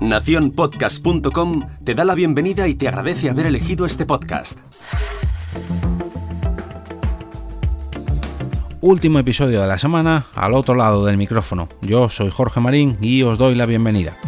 Naciónpodcast.com 0.00 1.62
te 1.84 1.94
da 1.94 2.04
la 2.04 2.14
bienvenida 2.14 2.68
y 2.68 2.74
te 2.74 2.88
agradece 2.88 3.30
haber 3.30 3.46
elegido 3.46 3.86
este 3.86 4.04
podcast. 4.04 4.58
Último 8.80 9.18
episodio 9.18 9.62
de 9.62 9.66
la 9.66 9.78
semana 9.78 10.26
al 10.34 10.52
otro 10.52 10.74
lado 10.74 11.06
del 11.06 11.16
micrófono. 11.16 11.68
Yo 11.80 12.10
soy 12.10 12.30
Jorge 12.30 12.60
Marín 12.60 12.98
y 13.00 13.22
os 13.22 13.38
doy 13.38 13.54
la 13.54 13.64
bienvenida. 13.64 14.18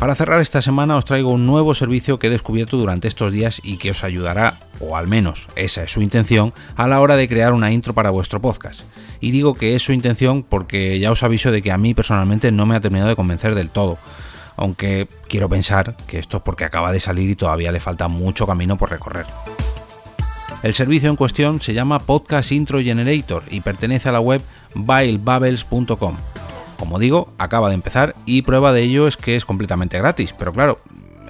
Para 0.00 0.14
cerrar 0.14 0.40
esta 0.40 0.62
semana 0.62 0.96
os 0.96 1.04
traigo 1.04 1.28
un 1.28 1.44
nuevo 1.44 1.74
servicio 1.74 2.18
que 2.18 2.28
he 2.28 2.30
descubierto 2.30 2.78
durante 2.78 3.06
estos 3.06 3.30
días 3.30 3.60
y 3.62 3.76
que 3.76 3.90
os 3.90 4.02
ayudará, 4.02 4.58
o 4.80 4.96
al 4.96 5.06
menos 5.06 5.46
esa 5.56 5.82
es 5.82 5.92
su 5.92 6.00
intención, 6.00 6.54
a 6.74 6.88
la 6.88 7.02
hora 7.02 7.16
de 7.16 7.28
crear 7.28 7.52
una 7.52 7.70
intro 7.70 7.92
para 7.92 8.08
vuestro 8.08 8.40
podcast. 8.40 8.80
Y 9.20 9.30
digo 9.30 9.52
que 9.52 9.74
es 9.74 9.82
su 9.82 9.92
intención 9.92 10.42
porque 10.42 10.98
ya 10.98 11.10
os 11.10 11.22
aviso 11.22 11.50
de 11.50 11.60
que 11.60 11.70
a 11.70 11.76
mí 11.76 11.92
personalmente 11.92 12.50
no 12.50 12.64
me 12.64 12.76
ha 12.76 12.80
terminado 12.80 13.10
de 13.10 13.14
convencer 13.14 13.54
del 13.54 13.68
todo. 13.68 13.98
Aunque 14.56 15.06
quiero 15.28 15.50
pensar 15.50 15.94
que 16.06 16.18
esto 16.18 16.38
es 16.38 16.42
porque 16.44 16.64
acaba 16.64 16.92
de 16.92 17.00
salir 17.00 17.28
y 17.28 17.36
todavía 17.36 17.70
le 17.70 17.78
falta 17.78 18.08
mucho 18.08 18.46
camino 18.46 18.78
por 18.78 18.88
recorrer. 18.88 19.26
El 20.62 20.72
servicio 20.72 21.10
en 21.10 21.16
cuestión 21.16 21.60
se 21.60 21.74
llama 21.74 21.98
Podcast 21.98 22.52
Intro 22.52 22.80
Generator 22.80 23.42
y 23.50 23.60
pertenece 23.60 24.08
a 24.08 24.12
la 24.12 24.20
web 24.20 24.40
bilebubbles.com. 24.74 26.16
Como 26.90 26.98
digo, 26.98 27.32
acaba 27.38 27.68
de 27.68 27.76
empezar 27.76 28.16
y 28.26 28.42
prueba 28.42 28.72
de 28.72 28.82
ello 28.82 29.06
es 29.06 29.16
que 29.16 29.36
es 29.36 29.44
completamente 29.44 29.96
gratis, 29.96 30.34
pero 30.36 30.52
claro, 30.52 30.80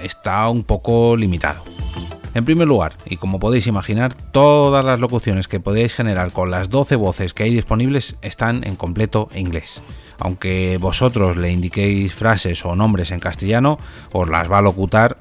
está 0.02 0.48
un 0.48 0.64
poco 0.64 1.18
limitado. 1.18 1.62
En 2.32 2.46
primer 2.46 2.66
lugar, 2.66 2.96
y 3.04 3.18
como 3.18 3.38
podéis 3.38 3.66
imaginar, 3.66 4.14
todas 4.14 4.82
las 4.82 5.00
locuciones 5.00 5.48
que 5.48 5.60
podéis 5.60 5.92
generar 5.92 6.32
con 6.32 6.50
las 6.50 6.70
12 6.70 6.96
voces 6.96 7.34
que 7.34 7.42
hay 7.42 7.52
disponibles 7.52 8.16
están 8.22 8.64
en 8.64 8.76
completo 8.76 9.28
inglés. 9.34 9.82
Aunque 10.18 10.78
vosotros 10.80 11.36
le 11.36 11.52
indiquéis 11.52 12.14
frases 12.14 12.64
o 12.64 12.74
nombres 12.74 13.10
en 13.10 13.20
castellano, 13.20 13.76
os 14.12 14.30
las 14.30 14.50
va 14.50 14.60
a 14.60 14.62
locutar, 14.62 15.18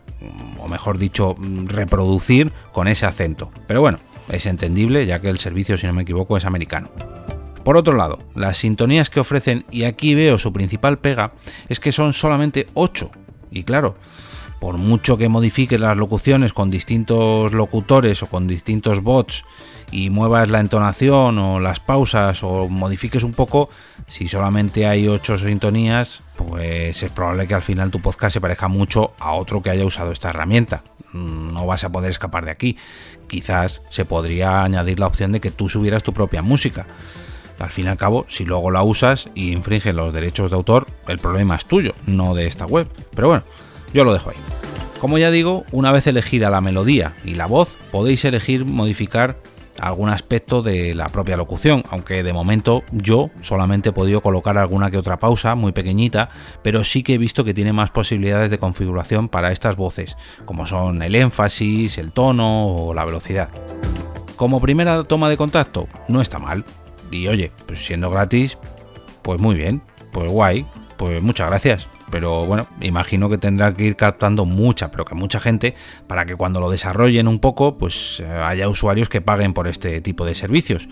o 0.57 0.69
mejor 0.69 0.97
dicho, 0.97 1.35
reproducir 1.65 2.53
con 2.71 2.87
ese 2.87 3.05
acento. 3.05 3.51
Pero 3.67 3.81
bueno, 3.81 3.99
es 4.29 4.45
entendible 4.45 5.05
ya 5.05 5.19
que 5.19 5.27
el 5.27 5.37
servicio, 5.37 5.77
si 5.77 5.85
no 5.85 5.91
me 5.91 6.03
equivoco, 6.03 6.37
es 6.37 6.45
americano. 6.45 6.89
Por 7.63 7.77
otro 7.77 7.95
lado, 7.95 8.19
las 8.35 8.57
sintonías 8.57 9.09
que 9.09 9.19
ofrecen, 9.19 9.65
y 9.69 9.83
aquí 9.83 10.15
veo 10.15 10.37
su 10.37 10.51
principal 10.53 10.99
pega, 10.99 11.33
es 11.67 11.79
que 11.79 11.91
son 11.91 12.13
solamente 12.13 12.67
8. 12.73 13.11
Y 13.51 13.63
claro, 13.63 13.95
por 14.59 14.77
mucho 14.77 15.17
que 15.17 15.29
modifiques 15.29 15.79
las 15.79 15.95
locuciones 15.97 16.53
con 16.53 16.69
distintos 16.69 17.53
locutores 17.53 18.23
o 18.23 18.27
con 18.27 18.47
distintos 18.47 19.01
bots 19.01 19.45
y 19.91 20.09
muevas 20.09 20.49
la 20.49 20.59
entonación 20.59 21.39
o 21.39 21.59
las 21.59 21.79
pausas 21.79 22.43
o 22.43 22.67
modifiques 22.67 23.23
un 23.23 23.33
poco, 23.33 23.69
si 24.05 24.27
solamente 24.27 24.85
hay 24.85 25.07
8 25.07 25.37
sintonías, 25.37 26.21
pues 26.35 27.01
es 27.01 27.11
probable 27.11 27.47
que 27.47 27.55
al 27.55 27.61
final 27.61 27.89
tu 27.89 28.01
podcast 28.01 28.33
se 28.33 28.41
parezca 28.41 28.67
mucho 28.67 29.13
a 29.19 29.33
otro 29.33 29.61
que 29.61 29.69
haya 29.69 29.85
usado 29.85 30.11
esta 30.11 30.29
herramienta. 30.29 30.83
No 31.13 31.65
vas 31.65 31.83
a 31.83 31.91
poder 31.91 32.11
escapar 32.11 32.45
de 32.45 32.51
aquí. 32.51 32.77
Quizás 33.27 33.81
se 33.89 34.05
podría 34.05 34.63
añadir 34.63 34.99
la 34.99 35.07
opción 35.07 35.31
de 35.31 35.41
que 35.41 35.51
tú 35.51 35.69
subieras 35.69 36.03
tu 36.03 36.13
propia 36.13 36.41
música 36.41 36.85
al 37.59 37.71
fin 37.71 37.85
y 37.85 37.89
al 37.89 37.97
cabo, 37.97 38.25
si 38.29 38.45
luego 38.45 38.71
la 38.71 38.83
usas 38.83 39.29
y 39.35 39.51
infringe 39.51 39.93
los 39.93 40.13
derechos 40.13 40.49
de 40.49 40.55
autor, 40.57 40.87
el 41.07 41.19
problema 41.19 41.55
es 41.55 41.65
tuyo, 41.65 41.93
no 42.05 42.33
de 42.33 42.47
esta 42.47 42.65
web. 42.65 42.87
Pero 43.15 43.27
bueno, 43.27 43.43
yo 43.93 44.03
lo 44.03 44.13
dejo 44.13 44.31
ahí. 44.31 44.37
Como 44.99 45.17
ya 45.17 45.31
digo, 45.31 45.65
una 45.71 45.91
vez 45.91 46.07
elegida 46.07 46.49
la 46.49 46.61
melodía 46.61 47.15
y 47.23 47.35
la 47.35 47.47
voz, 47.47 47.77
podéis 47.91 48.25
elegir 48.25 48.65
modificar 48.65 49.37
algún 49.79 50.09
aspecto 50.09 50.61
de 50.61 50.93
la 50.93 51.07
propia 51.09 51.37
locución, 51.37 51.83
aunque 51.89 52.21
de 52.23 52.33
momento 52.33 52.83
yo 52.91 53.29
solamente 53.41 53.89
he 53.89 53.93
podido 53.93 54.21
colocar 54.21 54.57
alguna 54.57 54.91
que 54.91 54.97
otra 54.97 55.19
pausa 55.19 55.55
muy 55.55 55.71
pequeñita, 55.71 56.29
pero 56.63 56.83
sí 56.83 57.03
que 57.03 57.13
he 57.13 57.17
visto 57.17 57.45
que 57.45 57.53
tiene 57.53 57.73
más 57.73 57.91
posibilidades 57.91 58.51
de 58.51 58.59
configuración 58.59 59.29
para 59.29 59.51
estas 59.51 59.75
voces, 59.75 60.17
como 60.45 60.65
son 60.65 61.01
el 61.01 61.15
énfasis, 61.15 61.97
el 61.97 62.11
tono 62.11 62.67
o 62.67 62.93
la 62.93 63.05
velocidad. 63.05 63.49
Como 64.35 64.61
primera 64.61 65.03
toma 65.03 65.29
de 65.29 65.37
contacto, 65.37 65.87
no 66.07 66.21
está 66.21 66.39
mal, 66.39 66.65
y 67.11 67.27
oye, 67.27 67.51
pues 67.65 67.85
siendo 67.85 68.09
gratis, 68.09 68.57
pues 69.21 69.39
muy 69.39 69.55
bien, 69.55 69.81
pues 70.11 70.29
guay, 70.29 70.65
pues 70.97 71.21
muchas 71.21 71.49
gracias. 71.49 71.87
Pero 72.11 72.45
bueno, 72.45 72.67
imagino 72.81 73.29
que 73.29 73.37
tendrá 73.37 73.73
que 73.73 73.83
ir 73.83 73.95
captando 73.95 74.45
mucha, 74.45 74.89
pero 74.91 75.05
que 75.05 75.15
mucha 75.15 75.39
gente 75.39 75.75
para 76.07 76.25
que 76.25 76.35
cuando 76.35 76.59
lo 76.59 76.69
desarrollen 76.69 77.27
un 77.27 77.39
poco, 77.39 77.77
pues 77.77 78.19
eh, 78.19 78.27
haya 78.27 78.67
usuarios 78.67 79.09
que 79.09 79.21
paguen 79.21 79.53
por 79.53 79.67
este 79.67 80.01
tipo 80.01 80.25
de 80.25 80.35
servicios. 80.35 80.89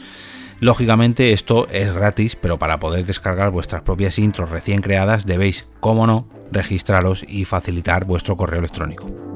Lógicamente 0.60 1.34
esto 1.34 1.68
es 1.70 1.94
gratis, 1.94 2.36
pero 2.36 2.58
para 2.58 2.80
poder 2.80 3.06
descargar 3.06 3.52
vuestras 3.52 3.84
propias 3.84 4.18
intros 4.18 4.50
recién 4.50 4.82
creadas 4.82 5.26
debéis, 5.26 5.66
como 5.80 6.08
no, 6.08 6.28
registraros 6.52 7.24
y 7.28 7.46
facilitar 7.46 8.06
vuestro 8.06 8.38
correo 8.38 8.60
electrónico. 8.60 9.27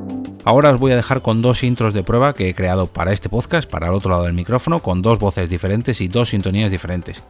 Ahora 0.44 0.72
os 0.72 0.80
voy 0.80 0.92
a 0.92 0.96
dejar 0.96 1.22
con 1.22 1.42
dos 1.42 1.64
intros 1.64 1.94
de 1.94 2.04
prueba 2.04 2.34
que 2.34 2.50
he 2.50 2.56
creado 2.56 2.88
para 2.88 3.14
este 3.14 3.30
podcast, 3.30 3.70
para 3.70 3.88
el 3.88 3.94
otro 3.94 4.10
lado 4.10 4.24
del 4.24 4.34
micrófono, 4.34 4.82
con 4.82 5.02
dos 5.02 5.20
voces 5.20 5.50
diferentes 5.50 6.02
y 6.02 6.08
dos 6.08 6.30
sintonías 6.30 6.72
diferentes. 6.72 7.24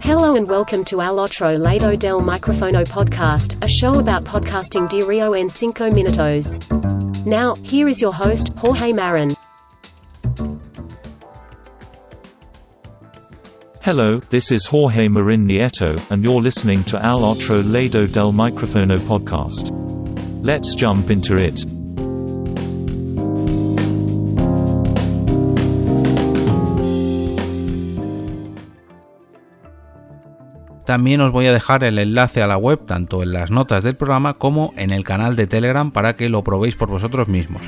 Hello 0.00 0.36
and 0.36 0.48
welcome 0.48 0.84
to 0.84 1.00
our 1.00 1.18
otro 1.18 1.56
lado 1.58 1.96
del 1.96 2.20
microfono 2.20 2.84
podcast, 2.84 3.56
a 3.62 3.66
show 3.66 3.98
about 3.98 4.24
podcasting 4.24 4.86
diario 4.88 5.34
en 5.34 5.50
cinco 5.50 5.90
minutos. 5.90 6.58
Now, 7.24 7.54
here 7.64 7.88
is 7.88 8.00
your 8.00 8.12
host, 8.12 8.50
Jorge 8.56 8.92
Marin. 8.92 9.34
Hello, 13.80 14.20
this 14.30 14.52
is 14.52 14.66
Jorge 14.66 15.08
Marin 15.08 15.46
Nieto, 15.48 15.98
and 16.10 16.22
you're 16.22 16.40
listening 16.40 16.84
to 16.84 17.04
Al 17.04 17.24
Otro 17.24 17.62
Lado 17.62 18.06
del 18.06 18.32
Microfono 18.32 18.98
podcast. 18.98 19.72
Let's 20.46 20.76
jump 20.76 21.10
into 21.10 21.34
it. 21.38 21.56
También 30.84 31.20
os 31.20 31.32
voy 31.32 31.46
a 31.46 31.52
dejar 31.52 31.82
el 31.82 31.98
enlace 31.98 32.42
a 32.42 32.46
la 32.46 32.56
web 32.56 32.86
tanto 32.86 33.24
en 33.24 33.32
las 33.32 33.50
notas 33.50 33.82
del 33.82 33.96
programa 33.96 34.34
como 34.34 34.72
en 34.76 34.92
el 34.92 35.02
canal 35.02 35.34
de 35.34 35.48
Telegram 35.48 35.90
para 35.90 36.14
que 36.14 36.28
lo 36.28 36.44
probéis 36.44 36.76
por 36.76 36.90
vosotros 36.90 37.26
mismos. 37.26 37.62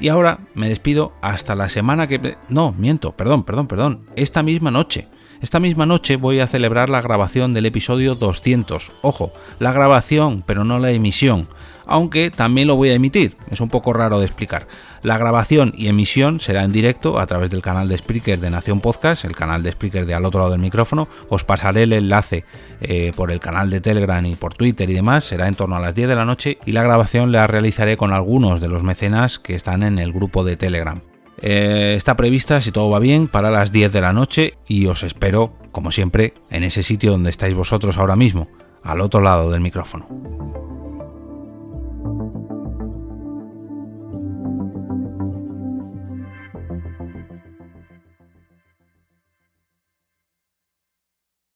Y 0.00 0.08
ahora 0.08 0.38
me 0.54 0.70
despido 0.70 1.12
hasta 1.20 1.54
la 1.54 1.68
semana 1.68 2.06
que... 2.06 2.38
No, 2.48 2.72
miento, 2.72 3.12
perdón, 3.14 3.44
perdón, 3.44 3.66
perdón. 3.66 4.06
Esta 4.16 4.42
misma 4.42 4.70
noche. 4.70 5.08
Esta 5.42 5.60
misma 5.60 5.84
noche 5.84 6.16
voy 6.16 6.40
a 6.40 6.46
celebrar 6.46 6.88
la 6.88 7.02
grabación 7.02 7.52
del 7.52 7.66
episodio 7.66 8.14
200. 8.14 8.90
Ojo, 9.02 9.32
la 9.58 9.72
grabación, 9.72 10.42
pero 10.46 10.64
no 10.64 10.78
la 10.78 10.92
emisión 10.92 11.46
aunque 11.86 12.30
también 12.30 12.68
lo 12.68 12.76
voy 12.76 12.90
a 12.90 12.94
emitir. 12.94 13.36
Es 13.50 13.60
un 13.60 13.68
poco 13.68 13.92
raro 13.92 14.18
de 14.18 14.26
explicar. 14.26 14.66
La 15.02 15.18
grabación 15.18 15.72
y 15.76 15.88
emisión 15.88 16.40
será 16.40 16.64
en 16.64 16.72
directo 16.72 17.18
a 17.18 17.26
través 17.26 17.50
del 17.50 17.62
canal 17.62 17.88
de 17.88 17.98
Spreaker 17.98 18.40
de 18.40 18.50
Nación 18.50 18.80
Podcast, 18.80 19.24
el 19.24 19.36
canal 19.36 19.62
de 19.62 19.72
Spreaker 19.72 20.06
de 20.06 20.14
al 20.14 20.24
otro 20.24 20.40
lado 20.40 20.52
del 20.52 20.60
micrófono. 20.60 21.08
Os 21.28 21.44
pasaré 21.44 21.84
el 21.84 21.92
enlace 21.92 22.44
eh, 22.80 23.12
por 23.14 23.30
el 23.30 23.40
canal 23.40 23.70
de 23.70 23.80
Telegram 23.80 24.24
y 24.26 24.34
por 24.34 24.54
Twitter 24.54 24.90
y 24.90 24.94
demás. 24.94 25.24
Será 25.24 25.48
en 25.48 25.54
torno 25.54 25.76
a 25.76 25.80
las 25.80 25.94
10 25.94 26.08
de 26.08 26.16
la 26.16 26.24
noche 26.24 26.58
y 26.66 26.72
la 26.72 26.82
grabación 26.82 27.32
la 27.32 27.46
realizaré 27.46 27.96
con 27.96 28.12
algunos 28.12 28.60
de 28.60 28.68
los 28.68 28.82
mecenas 28.82 29.38
que 29.38 29.54
están 29.54 29.82
en 29.82 29.98
el 29.98 30.12
grupo 30.12 30.44
de 30.44 30.56
Telegram. 30.56 31.00
Eh, 31.38 31.94
está 31.96 32.16
prevista, 32.16 32.60
si 32.60 32.72
todo 32.72 32.90
va 32.90 32.98
bien, 32.98 33.28
para 33.28 33.50
las 33.50 33.70
10 33.70 33.92
de 33.92 34.00
la 34.00 34.12
noche 34.12 34.54
y 34.66 34.86
os 34.86 35.02
espero, 35.02 35.54
como 35.70 35.92
siempre, 35.92 36.34
en 36.50 36.64
ese 36.64 36.82
sitio 36.82 37.10
donde 37.10 37.30
estáis 37.30 37.54
vosotros 37.54 37.98
ahora 37.98 38.16
mismo, 38.16 38.48
al 38.82 39.00
otro 39.00 39.20
lado 39.20 39.50
del 39.50 39.60
micrófono. 39.60 40.65